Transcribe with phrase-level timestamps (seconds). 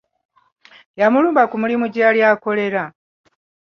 [0.99, 2.83] Yamulumba ku mulimu gye yali akolera.